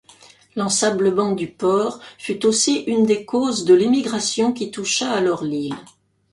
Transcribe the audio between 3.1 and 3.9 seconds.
causes de